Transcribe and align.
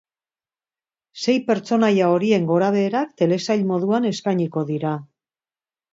Sei 1.25 1.35
pertsonaia 1.49 2.09
horien 2.15 2.49
gorabeherak 2.53 3.13
telesail 3.23 3.63
moduan 3.73 4.09
eskainiko 4.13 4.65
dira. 4.71 4.99